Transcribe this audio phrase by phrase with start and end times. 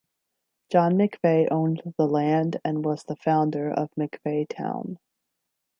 [0.71, 4.97] John McVey owned the land and was the founder of McVeytown.